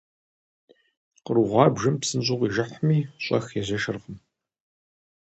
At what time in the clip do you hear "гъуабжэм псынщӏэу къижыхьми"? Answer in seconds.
1.49-2.99